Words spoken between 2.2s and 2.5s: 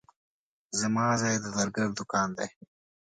دی.